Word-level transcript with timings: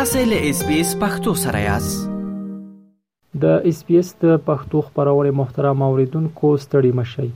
تاسو 0.00 0.20
له 0.28 0.38
اس 0.50 0.58
بي 0.66 0.76
اس 0.80 0.90
پختو 1.00 1.32
سره 1.44 1.60
یاست 1.60 3.40
د 3.42 3.64
اس 3.70 3.78
بي 3.88 3.96
اس 4.02 4.10
د 4.22 4.38
پښتو 4.48 4.78
خبرونه 4.86 5.30
محترم 5.40 5.78
اوریدونکو 5.86 6.46
ستړي 6.64 6.92
مشي 7.00 7.26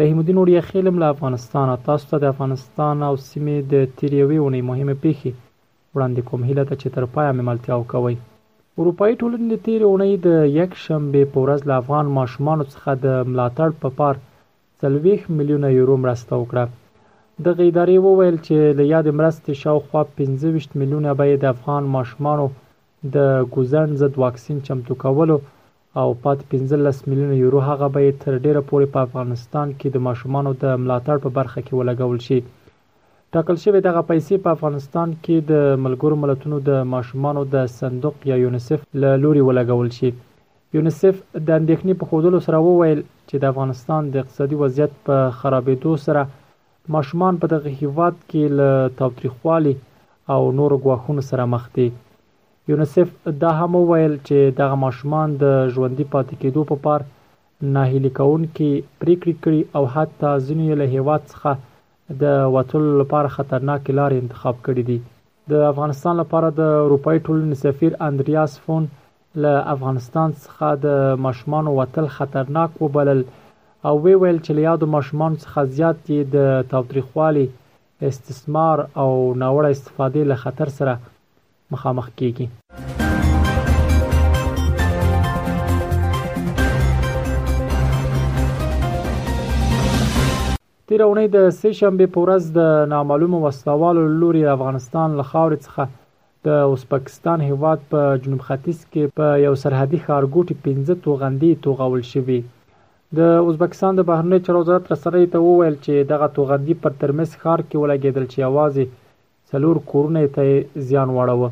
رحیم 0.00 0.18
الدین 0.22 0.38
اوریا 0.42 0.60
خیلم 0.68 0.94
له 1.02 1.06
افغانستان 1.16 1.68
تاسو 1.88 2.04
ته 2.12 2.20
د 2.24 2.34
افغانستان 2.34 3.02
او 3.08 3.10
سیمې 3.30 3.56
د 3.72 3.90
تریوي 4.02 4.38
ونی 4.44 4.60
مهمه 4.68 4.96
پیخي 5.06 5.32
وړاندې 5.32 6.30
کوم 6.30 6.44
هیله 6.50 6.64
ته 6.70 6.80
چې 6.80 6.96
تر 6.98 7.08
پایه 7.16 7.32
مملتیا 7.40 7.80
وکوي 7.82 8.14
اروپאי 8.18 9.18
ټولنې 9.18 9.52
د 9.54 9.64
تیر 9.68 9.86
اونۍ 9.88 10.14
د 10.28 10.56
یک 10.60 10.78
شنبه 10.86 11.24
په 11.34 11.46
ورځ 11.46 11.68
له 11.72 11.82
افغان 11.84 12.14
ماشومان 12.20 12.66
څخه 12.72 12.98
د 13.08 13.30
ملاتړ 13.32 13.82
په 13.84 14.00
پا 14.00 14.12
پار 14.16 14.98
30 15.10 15.30
میلیونه 15.40 15.74
یورو 15.80 16.02
مرسته 16.06 16.40
وکړه 16.44 16.74
دغه 17.44 17.62
ادارې 17.70 17.96
وویل 18.04 18.36
چې 18.46 18.54
د 18.78 18.86
یاد 18.92 19.06
مرستې 19.18 19.52
شاوخوا 19.62 20.02
25 20.18 20.78
میلیونه 20.82 21.10
به 21.18 21.32
د 21.42 21.50
افغان 21.54 21.84
ماشومانو 21.96 22.44
د 23.16 23.18
کوزن 23.56 23.88
ضد 24.02 24.14
واکسین 24.22 24.58
چمتو 24.68 24.94
کولو 25.02 25.36
او 26.00 26.06
پات 26.22 26.38
15 26.50 27.08
میلیونه 27.08 27.34
یورو 27.44 27.60
هغه 27.68 27.86
به 27.96 28.02
تر 28.22 28.34
ډیره 28.44 28.60
پورې 28.70 28.86
په 28.94 28.98
افغانستان 29.08 29.68
کې 29.78 29.88
د 29.94 29.98
ماشومانو 30.08 30.50
د 30.62 30.72
ملاتړ 30.84 31.16
په 31.26 31.30
برخه 31.40 31.60
کې 31.66 31.72
ولګول 31.78 32.20
شي 32.28 32.38
ټاکل 33.36 33.56
شوی 33.66 33.80
دغه 33.88 34.02
پیسې 34.12 34.42
په 34.48 34.56
افغانستان 34.56 35.08
کې 35.24 35.36
د 35.50 35.52
ملګرو 35.88 36.16
ملتونو 36.24 36.60
د 36.70 36.88
ماشومانو 36.94 37.44
د 37.56 37.68
صندوق 37.78 38.16
یا 38.32 38.36
یونیسف 38.46 38.80
له 39.04 39.10
لوري 39.26 39.42
ولګول 39.48 39.88
شي 39.98 40.08
یونیسف 40.76 41.14
د 41.20 41.48
اندېښنې 41.58 41.94
په 42.00 42.04
خودلو 42.12 42.40
سره 42.48 42.64
وویل 42.70 42.98
چې 43.28 43.36
د 43.46 43.52
افغانستان 43.52 44.00
د 44.10 44.16
اقتصادي 44.24 44.56
وضعیت 44.64 44.92
په 45.06 45.16
خرابېدو 45.42 45.92
سره 46.08 46.22
ماشومان 46.94 47.36
په 47.42 47.46
دغه 47.52 47.70
هیواد 47.82 48.18
کې 48.30 48.42
له 48.58 48.70
تاوتریخوالي 48.98 49.72
او 50.34 50.40
نورو 50.58 50.76
ګواښونو 50.86 51.22
سره 51.30 51.44
مخ 51.52 51.64
دي 51.76 51.86
یونیسف 52.72 53.08
دا 53.44 53.50
هم 53.60 53.72
ویل 53.90 54.14
چې 54.26 54.36
دغه 54.60 54.76
ماشومان 54.84 55.28
د 55.42 55.54
ژوندۍ 55.74 56.06
پاتې 56.14 56.34
کېدو 56.42 56.62
په 56.70 56.76
پا 56.82 56.82
پار 56.84 57.00
ناهیلي 57.76 58.10
کونکي 58.18 58.70
پریکړې 59.00 59.34
کړي 59.42 59.60
او 59.78 59.82
حتی 59.94 60.30
ځینې 60.46 60.68
له 60.80 60.86
هیواد 60.96 61.22
څخه 61.32 61.50
د 62.24 62.36
وتلو 62.56 62.92
لپاره 63.00 63.28
خطرناک 63.38 63.82
لارې 63.98 64.16
انتخاب 64.22 64.56
کړې 64.66 64.82
دي 64.90 64.98
د 65.54 65.64
افغانستان 65.72 66.14
لپاره 66.22 66.48
د 66.60 66.76
اروپאי 66.86 67.16
ټولنې 67.26 67.56
سفیر 67.64 67.92
اندریاس 68.10 68.52
فون 68.66 68.82
له 69.46 69.54
افغانستان 69.74 70.30
څخه 70.44 70.68
د 70.86 71.18
ماشومان 71.26 71.64
وتل 71.80 72.06
خطرناک 72.20 72.70
وبلل 72.84 73.20
او 73.86 73.96
ویل 74.04 74.38
چې 74.44 74.50
له 74.58 74.62
یادو 74.66 74.86
ماشومانو 74.94 75.36
څخه 75.44 75.60
زیات 75.76 75.98
یې 76.12 76.22
د 76.34 76.36
تاوتریخوالي 76.72 77.42
استثمار 78.10 78.78
او 79.02 79.10
ناوړه 79.42 79.68
استفادې 79.76 80.22
له 80.30 80.36
خطر 80.44 80.68
سره 80.78 80.94
مخامخ 81.74 82.06
کیږي 82.18 82.46
تیر 90.88 91.00
اونۍ 91.06 91.26
د 91.36 91.48
سه 91.60 91.72
شنبه 91.80 92.10
په 92.14 92.18
ورځ 92.24 92.42
د 92.58 92.62
نامعلومو 92.94 93.38
وسلوالو 93.46 94.02
لوري 94.24 94.42
افغانستان 94.56 95.08
له 95.20 95.24
خاورې 95.30 95.58
څخه 95.66 95.84
د 96.50 96.74
ازبکستان 96.74 97.38
هیواد 97.52 97.80
په 97.94 98.00
جنوب 98.26 98.42
ختیځ 98.50 98.78
کې 98.92 99.04
په 99.20 99.26
یو 99.46 99.54
سرحدي 99.64 99.98
ښارګوټي 100.04 100.62
15 100.68 101.02
توغندي 101.08 101.54
توغول 101.68 102.04
شوی 102.14 102.42
د 103.18 103.20
ازبکستان 103.48 103.92
د 103.96 104.00
بهرنیو 104.10 104.44
چارو 104.46 104.60
وزارت 104.62 104.86
رسنیو 104.92 105.30
ته 105.34 105.38
وویل 105.46 105.74
چې 105.84 105.92
دغه 106.12 106.28
توغندي 106.38 106.74
پر 106.86 106.92
ترمز 107.02 107.30
ښار 107.42 107.60
کې 107.68 107.76
ولګېدل 107.82 108.24
چې 108.32 108.38
یوازې 108.46 108.84
څلور 109.50 109.76
کورونه 109.90 110.20
ته 110.38 110.42
زیان 110.88 111.08
واړوه 111.16 111.50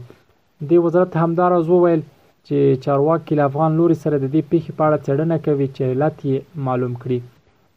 د 0.70 0.82
وزارت 0.86 1.12
همدارز 1.22 1.66
وویل 1.68 2.02
چې 2.46 2.56
چارواکي 2.86 3.34
له 3.40 3.44
افغان 3.50 3.72
لوري 3.80 3.96
سره 4.04 4.16
د 4.18 4.26
دې 4.34 4.42
پیښې 4.50 4.70
په 4.76 4.82
اړه 4.86 4.98
څېړنه 5.06 5.36
کوي 5.46 5.68
چې 5.76 5.82
علت 5.92 6.16
یې 6.30 6.36
معلوم 6.66 6.94
کړي 7.02 7.18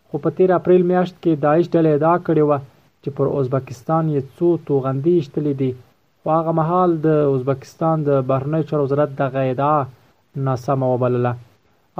خو 0.08 0.16
په 0.24 0.30
13 0.40 0.60
اپریل 0.62 0.84
میاشت 0.94 1.16
کې 1.24 1.42
داعش 1.46 1.66
ډلې 1.74 1.92
ادعا 1.98 2.16
کړې 2.28 2.44
و 2.50 2.52
چې 3.02 3.10
پر 3.18 3.26
ازبکستان 3.40 4.04
یې 4.14 4.22
څو 4.38 4.48
توغندي 4.68 5.16
شتلې 5.26 5.54
دي 5.62 5.72
خو 6.22 6.28
هغه 6.38 6.52
مهال 6.62 6.90
د 7.06 7.08
ازبکستان 7.36 7.96
د 8.10 8.26
بهرنیو 8.32 8.68
چارو 8.70 8.84
وزارت 8.88 9.12
دغه 9.24 9.42
ادعا 9.52 9.80
ناسمه 10.48 10.88
وبلله 10.94 11.34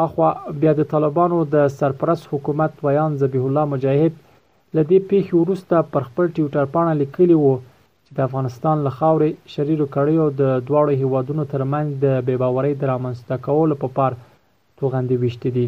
اخوا 0.06 0.32
بیا 0.62 0.72
د 0.78 0.84
طالبانو 0.92 1.38
د 1.54 1.68
سرپرست 1.78 2.28
حکومت 2.34 2.72
ویان 2.86 3.12
ذبیح 3.22 3.44
الله 3.48 3.64
مجاهد 3.74 4.14
لدې 4.78 5.00
پیښې 5.12 5.32
وروسته 5.42 5.76
پر 5.94 6.02
خپل 6.10 6.26
ټوئیټر 6.36 6.66
باندې 6.74 7.00
لیکلی 7.02 7.36
وو 7.38 7.54
چې 8.06 8.12
د 8.18 8.28
افغانستان 8.28 8.76
له 8.88 8.92
خاورې 8.98 9.32
شریرو 9.54 9.88
کړیو 9.96 10.24
د 10.42 10.52
دواړو 10.68 10.92
هیوادونو 11.04 11.44
ترمنځ 11.54 11.88
د 12.04 12.08
بې 12.28 12.36
باورۍ 12.42 12.74
د 12.82 12.92
رامنځته 12.92 13.36
کولو 13.48 13.76
په 13.84 13.88
پار 13.98 14.12
توغندې 14.80 15.16
وشتې 15.24 15.50
دي 15.56 15.66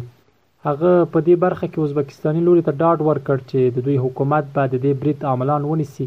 هغه 0.66 0.92
په 1.12 1.18
دې 1.26 1.34
برخه 1.46 1.66
کې 1.72 1.80
ازبکستاني 1.88 2.40
لوري 2.50 2.62
ته 2.68 2.72
ډاډ 2.82 2.98
ورکړ 3.08 3.36
چې 3.50 3.60
د 3.76 3.88
دوی 3.88 3.96
حکومت 4.04 4.44
به 4.54 4.64
د 4.72 4.84
دې 4.84 4.92
برید 5.00 5.24
عملان 5.34 5.66
ونیسي 5.70 6.06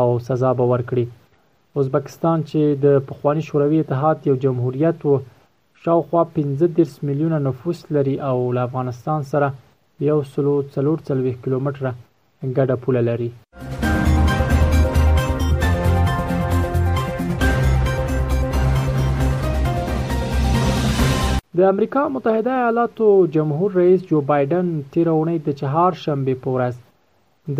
او 0.00 0.06
سزا 0.30 0.50
به 0.60 0.66
ورکړي 0.72 1.80
ازبکستان 1.82 2.36
چې 2.50 2.82
د 2.86 3.06
پخوانی 3.12 3.46
شوروي 3.50 3.78
اتحاد 3.84 4.26
یو 4.30 4.36
جمهوریت 4.46 5.06
و 5.10 5.16
شاوخوا 5.84 6.20
پنځه 6.34 6.66
دېرش 6.76 6.90
میلیونه 7.06 7.38
نفوس 7.44 7.78
لري 7.94 8.12
او 8.28 8.34
له 8.56 8.60
افغانستان 8.68 9.20
سره 9.32 9.46
یو 10.08 10.18
سلو 10.34 10.52
څلور 10.74 10.98
څلوېښت 11.06 11.40
کیلومتره 11.44 11.90
ګډه 12.56 12.76
پوله 12.82 13.02
لري 13.08 13.28
د 21.62 21.66
امریکا 21.72 22.02
متحده 22.18 22.52
ایالاتو 22.60 23.08
جمهور 23.38 23.70
رئیس 23.80 24.00
جو 24.12 24.20
بایدن 24.30 24.66
تیره 24.92 25.12
اونۍ 25.16 25.38
د 25.46 25.48
چهار 25.64 25.92
شنبه 26.04 26.34
په 26.46 26.58
ورځ 26.58 26.74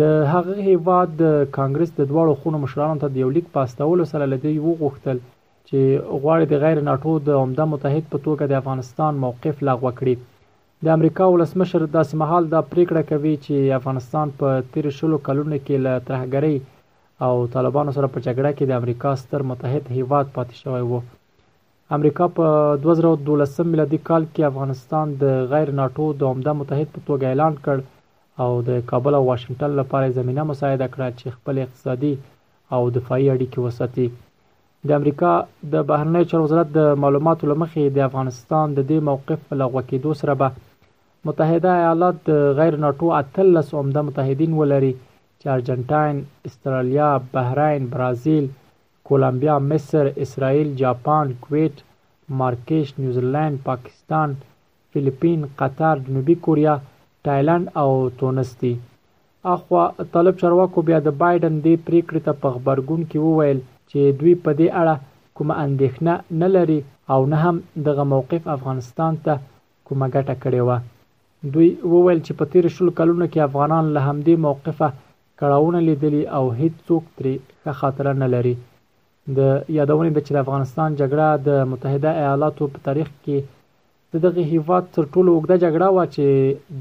د 0.03 0.17
هغه 0.33 0.55
هیواد 0.71 1.07
د 1.21 1.23
کانګرس 1.57 1.91
د 1.95 2.01
دواړو 2.11 2.33
خونو 2.43 2.57
مشرانو 2.65 2.99
ته 3.05 3.15
د 3.15 3.25
یو 3.25 3.29
لیک 3.39 3.45
پاستولو 3.59 4.05
سره 4.15 4.23
لدی 4.37 4.55
وغوښتل 4.65 5.17
چې 5.73 5.81
غواړي 6.23 6.45
د 6.49 6.55
غیر 6.63 6.77
ناتو 6.89 7.11
د 7.27 7.29
عمده 7.43 7.65
متحد 7.73 8.03
په 8.13 8.17
توګه 8.25 8.43
د 8.47 8.53
افغانستان 8.61 9.13
موقف 9.23 9.55
لغوه 9.67 9.91
کړي 9.99 10.15
د 10.85 10.91
امریکا 10.97 11.25
ولسمشر 11.33 11.81
داسې 11.97 12.13
مهال 12.21 12.43
دا 12.53 12.59
پریکړه 12.73 13.01
کوي 13.11 13.33
چې 13.45 13.55
افغانستان 13.79 14.27
په 14.39 14.47
تیر 14.75 14.85
شلو 14.97 15.17
کلونو 15.27 15.57
کې 15.65 15.75
له 15.85 15.93
ترهګرۍ 16.09 16.55
او 17.25 17.33
طالبانو 17.55 17.91
سره 17.97 18.07
په 18.13 18.19
جګړه 18.27 18.49
کې 18.57 18.63
د 18.67 18.71
امریکا 18.81 19.11
ستر 19.21 19.41
متحد 19.51 19.83
هیواد 19.97 20.25
پاتې 20.35 20.55
شوی 20.61 20.83
وو 20.89 20.99
امریکا 21.97 22.25
په 22.39 22.45
2012 22.85 23.67
میلادي 23.71 23.99
کال 24.09 24.23
کې 24.33 24.41
افغانستان 24.51 25.05
د 25.23 25.31
غیر 25.55 25.71
ناتو 25.81 26.05
د 26.19 26.33
عمده 26.33 26.53
متحد 26.59 26.87
په 26.95 27.03
توګه 27.07 27.25
اعلان 27.31 27.53
کړ 27.65 27.77
او 28.45 28.51
د 28.69 28.85
کابل 28.93 29.13
او 29.19 29.23
واشنگټن 29.31 29.71
لپاره 29.81 30.13
زمينه 30.19 30.45
مساعده 30.51 30.87
کړه 30.93 31.17
چې 31.17 31.35
خپل 31.37 31.63
اقتصادي 31.65 32.13
او 32.75 32.81
دفاعي 32.99 33.27
اړیکې 33.35 33.59
وساتي 33.67 34.07
د 34.87 34.91
امریکا 34.99 35.33
د 35.73 35.83
بهرنی 35.89 36.21
چارو 36.29 36.43
وزارت 36.45 36.69
د 36.77 36.95
معلوماتو 37.03 37.43
لمخې 37.51 37.83
د 37.97 38.01
افغانستان 38.09 38.65
د 38.73 38.79
دې 38.89 38.97
موقف 39.09 39.39
لغوه 39.61 39.81
کېدو 39.91 40.11
سره 40.21 40.33
به 40.41 40.49
متحده 41.29 41.71
ایالات 41.81 42.17
د 42.29 42.41
غیر 42.57 42.75
ناتو 42.85 43.05
اتلس 43.21 43.67
عمده 43.79 44.01
متحدین 44.09 44.51
ولري 44.59 44.91
چې 45.39 45.45
ارجنټاین، 45.55 46.17
استرالیا، 46.51 47.09
بحرین، 47.37 47.83
برازیل، 47.93 48.45
کولمبیا، 49.11 49.55
مصر، 49.71 50.05
اسرائیل، 50.25 50.69
جاپان، 50.85 51.25
کویت، 51.47 51.75
مارکیش، 52.41 52.87
نیوزیلند، 53.01 53.55
پاکستان، 53.71 54.29
فلیپین، 54.93 55.39
قطر، 55.61 55.95
جنوبي 56.09 56.35
کوریا، 56.47 56.75
تایلند 57.29 57.65
او 57.81 57.89
تونس 58.19 58.49
دي. 58.61 58.73
اخوا 59.55 59.83
طالب 60.13 60.35
چارواکو 60.41 60.79
بیا 60.91 60.99
د 61.07 61.21
بایدن 61.23 61.53
د 61.65 61.67
پریکړې 61.87 62.21
ته 62.25 62.33
په 62.41 62.49
خبرګون 62.55 63.01
کې 63.11 63.19
وویل 63.29 63.59
چې 63.93 64.01
دوی 64.19 64.33
په 64.45 64.51
دې 64.59 64.67
اړه 64.81 64.93
کومه 65.37 65.55
اندېښنه 65.65 66.13
نه 66.41 66.47
لري 66.55 66.79
او 67.13 67.19
نه 67.31 67.37
هم 67.43 67.55
دغه 67.87 68.03
موقف 68.13 68.43
افغانستان 68.55 69.13
ته 69.25 69.33
کومه 69.87 70.07
ګټه 70.15 70.35
کړې 70.43 70.61
وه 70.67 70.77
دوی 71.53 71.69
وویل 71.93 72.19
چې 72.25 72.31
په 72.39 72.43
تیر 72.51 72.65
شلو 72.75 72.91
کلونو 72.99 73.25
کې 73.31 73.45
افغانان 73.49 73.85
له 73.95 74.01
همدې 74.07 74.35
موقفه 74.45 74.87
کړاوونه 75.39 75.79
لیدلي 75.87 76.23
او 76.37 76.43
هیڅ 76.59 76.75
څوک 76.87 77.03
ترې 77.17 77.35
ښه 77.61 77.71
خاطره 77.79 78.13
نه 78.21 78.27
لري 78.35 78.55
د 79.37 79.39
یادونې 79.77 80.11
ده 80.15 80.21
چې 80.25 80.31
د 80.33 80.37
افغانستان 80.45 80.89
جګړه 81.01 81.27
د 81.47 81.49
متحده 81.71 82.09
ایالاتو 82.23 82.63
په 82.73 82.79
تاریخ 82.87 83.09
کې 83.23 83.37
د 84.13 84.21
دغه 84.25 84.41
هیواد 84.53 84.83
تر 84.95 85.03
ټولو 85.13 85.29
اوږده 85.35 85.55
جګړه 85.63 85.87
وه 85.95 86.05
چې 86.15 86.25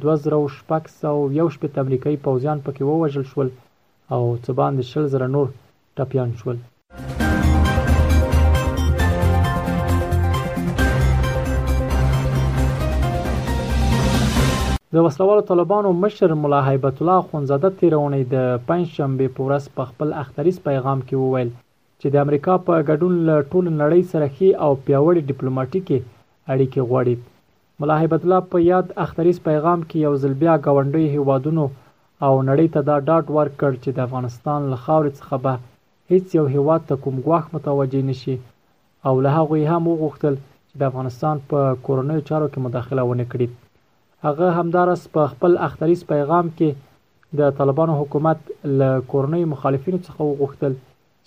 2661 0.03 1.83
امریکایي 1.85 2.19
پوځیان 2.27 2.59
پکې 2.67 2.83
ووژل 2.87 3.25
شول 3.33 3.49
او 4.15 4.23
څه 4.45 4.51
باندې 4.61 4.83
شل 4.91 5.05
زره 5.17 5.29
نور 5.37 5.47
ټپیان 5.99 6.31
شول 6.43 6.59
د 14.95 15.05
وسلوالو 15.07 15.43
طالبانو 15.51 15.91
مشر 16.05 16.31
ملا 16.43 16.57
هیبت 16.69 16.97
الله 17.03 17.19
خونزاده 17.29 17.69
تیر 17.83 17.95
اونۍ 17.99 18.23
د 18.35 18.49
پنځشنبه 18.71 19.27
په 19.37 19.41
ورځ 19.47 19.65
په 19.79 19.83
خپل 19.93 20.09
اختریز 20.23 20.57
پیغام 20.69 20.99
کې 21.07 21.17
وویل 21.23 21.51
چې 22.01 22.07
د 22.17 22.27
امریکا 22.27 22.55
په 22.67 22.75
ګډون 22.91 23.15
له 23.29 23.37
ټول 23.51 23.65
نړۍ 23.83 24.03
سره 24.13 24.27
خي 24.35 24.49
او 24.67 24.69
پیوړې 24.89 25.23
ډیپلوماټیکي 25.31 25.99
اړیکې 26.53 26.81
غواړي 26.89 27.15
ملا 27.85 27.97
هیبت 28.03 28.23
الله 28.29 28.41
په 28.57 28.63
یاد 28.73 28.87
اختریز 29.07 29.41
پیغام 29.49 29.81
کې 29.89 29.99
یو 30.07 30.13
ځل 30.27 30.35
بیا 30.45 30.55
غونډوي 30.75 31.09
هیوادونو 31.17 31.65
او 32.27 32.35
نړۍ 32.49 32.67
ته 32.77 32.81
دا 32.93 32.97
ډاټ 33.09 33.25
ورکړ 33.41 33.71
چې 33.83 33.91
د 34.01 34.07
افغانستان 34.07 34.61
له 34.75 34.83
خاورې 34.85 35.13
څخه 35.21 35.37
به 35.49 35.65
هیڅ 36.13 36.25
یو 36.41 36.47
هیواد 36.59 36.81
ته 36.93 37.03
کوم 37.07 37.17
غواخ 37.31 37.45
متوجه 37.57 38.03
نشي 38.13 38.37
او 39.11 39.15
له 39.25 39.31
هغه 39.39 39.59
هم 39.73 39.83
وغوښتل 39.93 40.35
چې 40.69 40.75
د 40.85 40.95
افغانستان 40.95 41.35
په 41.53 41.59
کورنیو 41.91 42.25
چارو 42.29 42.47
کې 42.53 42.67
مداخله 42.69 43.11
ونه 43.13 43.27
کړي 43.35 43.53
هغه 44.27 44.49
همدارس 44.59 45.03
په 45.15 45.23
خپل 45.31 45.53
اختریز 45.67 46.03
پیغام 46.11 46.49
کې 46.59 47.39
د 47.39 47.55
طالبانو 47.61 47.95
حکومت 48.01 48.39
له 48.81 48.89
کورنۍ 49.13 49.45
مخالفینو 49.53 49.99
څخه 50.07 50.21
وغوښتل 50.29 50.73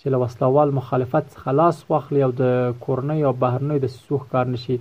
چې 0.00 0.06
له 0.12 0.18
وسلوال 0.22 0.68
مخالفت 0.78 1.24
څخه 1.34 1.48
لاس 1.58 1.76
واخلي 1.90 2.20
او 2.26 2.30
د 2.40 2.44
کورنۍ 2.86 3.20
او 3.30 3.32
بهرنۍ 3.42 3.78
د 3.82 3.86
سوخ 4.06 4.22
کار 4.34 4.46
نشي 4.54 4.76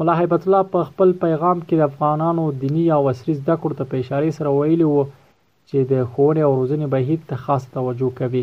ملا 0.00 0.14
هیبت 0.20 0.42
الله 0.48 0.62
په 0.72 0.80
خپل 0.88 1.08
پیغام 1.24 1.58
کې 1.66 1.76
د 1.78 1.82
افغانانو 1.90 2.44
دینی 2.62 2.84
او 2.96 3.00
عصري 3.12 3.34
زده 3.40 3.54
کړو 3.64 3.78
ته 3.82 3.90
په 3.92 4.02
اشاره 4.06 4.34
سره 4.38 4.52
ویلي 4.56 4.86
وو 4.94 5.04
چې 5.68 5.78
د 5.92 6.10
خوري 6.16 6.42
او 6.48 6.50
روزنې 6.60 6.92
بهیر 6.96 7.20
ته 7.30 7.38
خاص 7.44 7.68
توجه 7.76 8.10
کوي 8.22 8.42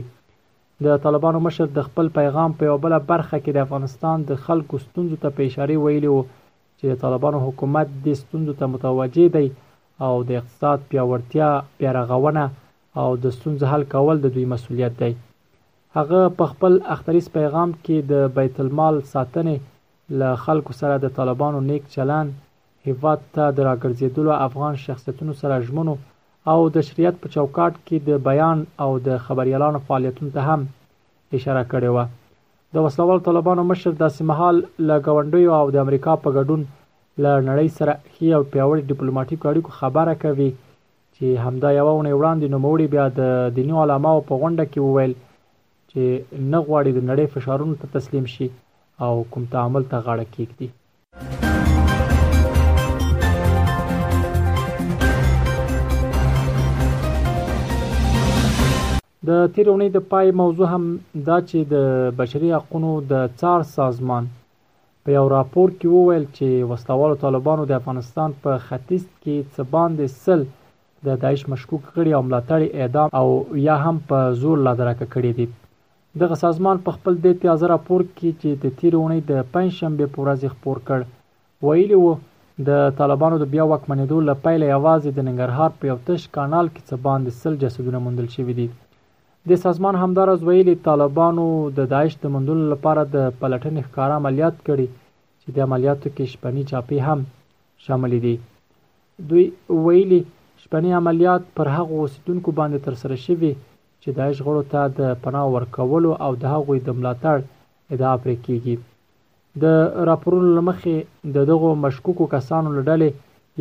د 0.87 1.03
طالبانو 1.07 1.43
مشر 1.49 1.75
د 1.79 1.87
خپل 1.89 2.13
پیغام 2.19 2.55
په 2.61 2.71
یو 2.71 2.77
بل 2.87 2.95
برخه 3.11 3.37
کې 3.43 3.51
د 3.59 3.67
افغانستان 3.67 4.25
د 4.31 4.41
خلکو 4.47 4.81
ستونزو 4.85 5.19
ته 5.25 5.37
په 5.41 5.49
اشاره 5.53 5.81
ویلي 5.83 6.11
وو 6.13 6.23
چې 6.83 6.95
طالبانو 7.03 7.37
حکومت 7.47 7.87
د 8.05 8.15
ستوندو 8.21 8.53
ته 8.59 8.65
متوجي 8.73 9.25
دی 9.35 9.47
او 10.05 10.13
د 10.29 10.29
اقتصاد 10.39 10.77
پیاوړتیا 10.89 11.49
پیرغونه 11.79 12.43
او 13.01 13.09
د 13.23 13.33
ستونزو 13.35 13.63
حل 13.73 13.83
کول 13.93 14.15
د 14.23 14.27
دوی 14.35 14.45
مسولیت 14.53 14.93
دی 15.01 15.11
هغه 15.97 16.21
په 16.39 16.43
خپل 16.51 16.73
اختریس 16.95 17.27
پیغام 17.37 17.69
کې 17.85 17.97
د 18.11 18.13
بیت 18.37 18.55
المال 18.63 18.95
ساتنې 19.13 19.55
له 20.21 20.29
خلکو 20.45 20.71
سره 20.81 20.95
د 21.03 21.07
طالبانو 21.19 21.59
نیک 21.69 21.83
چلن 21.95 22.27
هیواد 22.87 23.19
ته 23.35 23.43
د 23.57 23.59
راګرځیدلو 23.69 24.31
افغان 24.47 24.73
شخصیتونو 24.85 25.33
سره 25.43 25.55
ژمنو 25.69 25.93
او 26.51 26.57
د 26.75 26.89
شریعت 26.89 27.15
په 27.23 27.27
چوکاټ 27.35 27.73
کې 27.87 27.95
د 28.09 28.27
بیان 28.27 28.57
او 28.87 28.91
د 29.07 29.23
خبريالانو 29.29 29.79
فعالیتونو 29.87 30.29
ته 30.35 30.41
هم 30.49 30.61
اشاره 31.37 31.63
کړې 31.71 31.89
و 31.95 32.22
د 32.75 32.85
وسلوال 32.85 33.19
طالبانو 33.27 33.63
مشر 33.71 33.91
داسې 34.03 34.21
مهال 34.31 34.55
له 34.91 34.95
ګاونډیو 35.07 35.49
او 35.61 35.65
د 35.75 35.81
امریکا 35.85 36.13
په 36.23 36.29
ګډون 36.37 36.61
له 37.23 37.31
نړۍ 37.49 37.69
سره 37.77 37.93
هي 38.15 38.29
او 38.37 38.41
پیوړی 38.55 38.83
ډیپلوماټیک 38.91 39.41
اړیکو 39.51 39.69
خبره 39.79 40.13
کوي 40.25 40.49
چې 41.15 41.25
همدا 41.45 41.69
یو 41.79 41.87
ونه 41.97 42.11
وړاندې 42.19 42.47
نوموړي 42.53 42.85
بیا 42.93 43.05
د 43.21 43.55
دینی 43.61 43.73
علماو 43.85 44.25
په 44.29 44.33
غونډه 44.41 44.63
کې 44.71 44.79
وویل 44.81 45.13
چې 45.91 46.01
نه 46.53 46.59
غواړي 46.67 46.91
د 46.93 46.99
نړۍ 47.09 47.25
فشارونو 47.37 47.79
ته 47.81 47.87
تسلیم 47.97 48.25
شي 48.37 48.47
او 49.07 49.13
کوم 49.31 49.43
تعامل 49.57 49.83
ته 49.91 49.97
غاړه 50.05 50.27
کېږدي 50.35 50.67
د 59.29 59.43
تیر 59.55 59.67
اونۍ 59.71 59.87
د 59.91 59.99
پای 60.11 60.31
موضوع 60.39 60.67
هم 60.71 60.85
دا 61.27 61.35
چې 61.49 61.59
د 61.73 61.75
بشري 62.21 62.49
حقوقو 62.55 62.95
د 63.11 63.21
څار 63.41 63.61
سازمان 63.75 64.25
په 65.03 65.13
یو 65.17 65.21
راپور 65.33 65.69
کې 65.79 65.93
وویل 65.93 66.25
چې 66.37 66.67
وسلوالو 66.71 67.19
طالبانو 67.21 67.67
د 67.69 67.73
افغانستان 67.81 68.35
په 68.47 68.57
ختیځ 68.65 69.05
کې 69.05 69.37
څه 69.53 69.61
باندې 69.75 70.17
سل 70.25 70.43
د 71.09 71.23
داعش 71.23 71.45
مشکوک 71.53 71.83
غړي 71.95 72.11
او 72.19 72.21
ملاتړي 72.29 72.67
اعدام 72.81 73.15
او 73.21 73.25
یا 73.67 73.75
هم 73.85 74.01
په 74.11 74.17
زور 74.41 74.57
لادرکه 74.65 75.07
کړي 75.15 75.33
دي 75.39 75.47
دغه 76.25 76.39
سازمان 76.45 76.83
په 76.87 76.97
خپل 76.99 77.21
د 77.27 77.39
تازه 77.45 77.71
راپور 77.75 78.05
کې 78.11 78.43
چې 78.43 78.61
د 78.63 78.77
تیر 78.83 78.99
اونۍ 79.01 79.21
د 79.33 79.49
پنځشنبه 79.57 80.11
په 80.13 80.19
ورځ 80.25 80.41
خپور 80.57 80.83
کړ 80.87 81.09
ویلي 81.69 81.97
وو 82.03 82.13
د 82.71 82.95
طالبانو 83.01 83.41
د 83.43 83.51
بیا 83.57 83.69
واکمنېدو 83.71 84.21
لپاره 84.31 84.73
یوازې 84.75 85.17
د 85.17 85.27
ننګرهار 85.31 85.71
په 85.81 85.91
یو 85.93 85.99
تش 86.11 86.29
کانال 86.39 86.65
کې 86.75 86.81
څه 86.89 87.03
باندې 87.09 87.41
سل 87.41 87.61
جسدونه 87.67 88.03
موندل 88.07 88.29
شوي 88.39 88.57
دي 88.63 88.67
دې 89.49 89.55
سازمان 89.65 89.95
همداراز 90.03 90.39
ویلي 90.47 90.73
طالبانو 90.87 91.45
د 91.77 91.87
داعش 91.93 92.13
د 92.21 92.25
مندلو 92.35 92.63
لپاره 92.73 93.01
د 93.15 93.33
پلټنې 93.39 93.81
ښکار 93.87 94.09
عملیات 94.19 94.55
کړي 94.67 94.87
چې 95.41 95.49
د 95.57 95.65
عملیاتو 95.67 96.07
کې 96.15 96.25
شپنی 96.33 96.63
چاپی 96.69 96.97
هم 97.07 97.19
شامل 97.87 98.13
دي 98.27 98.31
دوی 99.31 99.43
ویلي 99.87 100.21
شپنی 100.61 100.89
عملیات 101.01 101.43
پر 101.59 101.67
هغه 101.77 101.93
اوسیدونکو 102.03 102.49
باندې 102.59 102.77
ترسره 102.85 103.17
شوي 103.25 103.51
چې 104.01 104.09
داعش 104.21 104.37
غړو 104.45 104.63
ته 104.75 104.81
د 105.01 105.21
پناه 105.27 105.45
ورکولو 105.57 106.11
او 106.27 106.31
د 106.45 106.57
هغوی 106.57 106.79
د 106.87 106.97
ملاتړ 106.97 107.35
ادعا 107.95 108.13
پرې 108.23 108.35
کیږي 108.45 108.75
د 109.65 110.09
راپورونو 110.11 110.51
لمخې 110.61 110.95
د 111.39 111.49
دغو 111.51 111.69
مشکوکو 111.83 112.25
کسانو 112.37 112.69
لړلې 112.77 113.09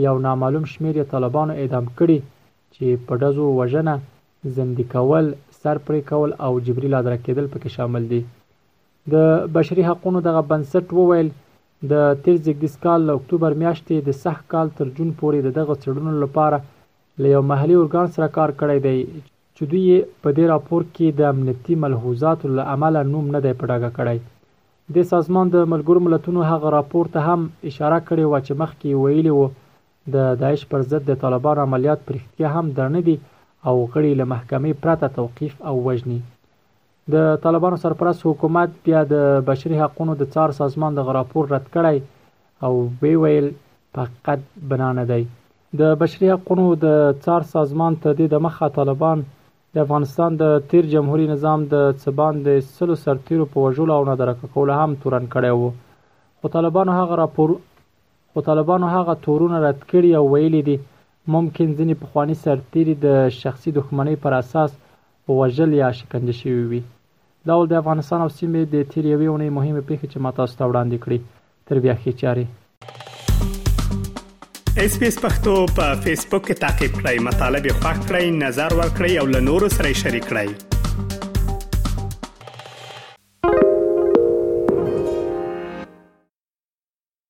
یو 0.06 0.16
نامعلوم 0.30 0.64
شمیر 0.76 1.02
طالبانو 1.16 1.52
اعدام 1.62 1.86
کړي 1.98 2.18
چې 2.74 2.86
په 3.08 3.14
دزو 3.26 3.46
وژنه 3.60 4.00
زندي 4.60 4.84
کول 4.92 5.26
سر 5.62 5.78
پرې 5.88 6.00
کول 6.06 6.32
او 6.46 6.52
جبري 6.68 6.88
لادره 6.92 7.18
کېدل 7.26 7.48
پکې 7.50 7.72
شامل 7.80 8.06
دي 8.12 8.20
د 9.12 9.28
بشري 9.56 9.84
حقوقو 9.88 10.22
دغه 10.28 10.42
بنسټ 10.52 10.94
وویل 10.98 11.28
د 11.92 12.18
تیر 12.24 12.40
زیږدیز 12.46 12.74
کال 12.86 13.00
له 13.10 13.18
اکتوبر 13.18 13.56
میاشتې 13.60 14.08
د 14.08 14.16
سح 14.24 14.40
کال 14.54 14.72
تر 14.80 14.90
جون 14.98 15.12
پورې 15.22 15.56
دغه 15.60 15.76
څېړنو 15.78 16.24
لپاره 16.24 17.22
له 17.24 17.34
یو 17.34 17.42
محلي 17.52 17.76
ارګان 17.82 18.06
سره 18.18 18.30
کار 18.38 18.50
کړی 18.60 18.78
دی 18.86 18.98
چې 19.56 19.62
دوی 19.72 20.04
په 20.22 20.28
دې 20.36 20.44
راپور 20.52 20.82
کې 20.94 21.16
د 21.22 21.30
امنیتي 21.32 21.78
ملحوظاتو 21.86 22.52
له 22.58 22.68
امله 22.76 23.06
نوم 23.14 23.30
نه 23.36 23.44
دی 23.48 23.54
په 23.64 23.70
ډاګه 23.72 23.90
کړی 23.98 24.30
د 24.96 25.08
سازمان 25.14 25.46
د 25.56 25.66
ملګرو 25.72 26.04
ملتونو 26.08 26.46
هغه 26.52 26.74
راپور 26.78 27.12
ته 27.16 27.28
هم 27.28 27.48
اشاره 27.70 27.98
کړې 28.08 28.24
و 28.30 28.46
چې 28.46 28.54
مخکې 28.64 29.02
ویلي 29.04 29.32
وو 29.36 29.50
د 30.14 30.40
داعش 30.44 30.66
پر 30.74 30.88
ضد 30.92 31.04
د 31.10 31.20
طالبان 31.26 31.60
عملیات 31.66 32.08
پرختیا 32.10 32.48
هم 32.56 32.72
درنه 32.80 33.04
دي 33.10 33.16
او 33.70 33.74
غړي 33.94 34.12
له 34.20 34.24
محکمې 34.34 34.72
پرته 34.82 35.08
توقيف 35.18 35.52
او 35.68 35.74
وژني 35.86 36.20
د 37.14 37.36
طالبانو 37.44 37.76
سرپرست 37.84 38.22
حکومت 38.28 38.70
بیا 38.86 39.00
د 39.12 39.22
بشري 39.50 39.76
حقوقو 39.82 40.14
د 40.20 40.24
څار 40.34 40.50
سازمان 40.60 40.90
د 40.98 41.06
غراپور 41.08 41.44
رد 41.54 41.66
کړی 41.76 41.96
او 42.66 42.72
وی 43.02 43.14
ویل 43.22 43.46
فقط 43.94 44.40
بنانه 44.72 45.04
دی 45.10 45.22
د 45.80 45.94
بشري 46.02 46.26
حقوقو 46.34 46.68
د 46.86 46.96
څار 47.24 47.42
سازمان 47.54 47.92
تدید 48.04 48.34
مخه 48.46 48.68
طالبان 48.78 49.18
د 49.76 49.84
افغانستان 49.84 50.30
د 50.42 50.58
تیر 50.70 50.84
جمهوریت 50.94 51.30
نظام 51.34 51.60
د 51.74 52.00
سبان 52.04 52.34
د 52.46 52.62
سلو 52.78 52.94
سرتیرو 53.04 53.50
په 53.52 53.56
وجول 53.66 53.88
او 53.96 54.02
ندرک 54.10 54.38
کول 54.54 54.68
هم 54.78 54.90
تورن 55.02 55.24
کړي 55.32 55.50
وو 55.58 55.70
خو 56.38 56.46
طالبانو 56.56 56.92
هغه 57.02 57.14
راپور 57.22 57.48
خو 58.34 58.40
طالبانو 58.48 58.86
هغه 58.96 59.14
تورونه 59.26 59.56
رد 59.66 59.80
کړي 59.90 60.10
او 60.18 60.24
ویلي 60.34 60.62
دي 60.68 60.76
ممکن 61.34 61.72
ځینې 61.78 61.94
پخواني 62.00 62.34
سرتېري 62.44 62.94
د 63.04 63.28
شخصي 63.40 63.70
دښمنۍ 63.76 64.16
پر 64.24 64.32
اساس 64.40 64.70
وژل 65.28 65.72
یا 65.82 65.90
شکنجه 65.98 66.32
شوي 66.40 66.64
وي 66.70 66.80
دا 67.50 67.54
ول 67.58 67.68
د 67.74 67.78
افغانستان 67.82 68.20
او 68.24 68.26
سیمې 68.38 68.62
د 68.74 68.82
تېرې 68.92 69.08
یوې 69.14 69.26
اونۍ 69.30 69.50
مهمې 69.56 69.82
پیښې 69.88 70.06
چې 70.12 70.18
ما 70.26 70.30
تاسو 70.40 70.54
ته 70.58 70.64
وړاندې 70.70 70.96
کړې 71.04 71.18
تر 71.70 71.76
بیا 71.86 71.94
ښې 72.02 72.12
چارې 72.24 72.44
اس 74.84 74.92
پی 75.00 75.06
اس 75.12 75.16
پختو 75.22 75.54
په 75.80 75.86
فیسبوک 76.04 76.42
کې 76.46 76.54
تا 76.66 76.70
کې 76.78 76.86
پلی 77.00 77.16
مطلب 77.30 77.62
یو 77.72 77.76
فاک 77.82 77.98
کړئ 78.08 78.24
نظر 78.44 78.70
ور 78.82 78.90
کړئ 79.00 79.10
او 79.24 79.32
له 79.34 79.40
نورو 79.50 79.68
سره 79.80 79.88
شریک 80.04 80.24
کړئ 80.36 80.48